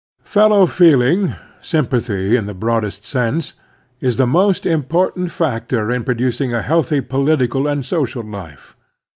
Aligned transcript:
FELLOW 0.25 0.65
FEELING, 0.65 1.35
sympathy 1.61 2.35
in 2.35 2.47
the 2.47 2.55
broad 2.55 2.83
est 2.83 3.03
sense> 3.03 3.53
is 3.99 4.17
the 4.17 4.25
most 4.25 4.65
important 4.65 5.29
factor 5.29 5.91
in 5.91 6.03
producing 6.03 6.55
a 6.55 6.63
healthy 6.63 7.01
political 7.01 7.67
and 7.67 7.85
social 7.85 8.23
life. 8.23 8.75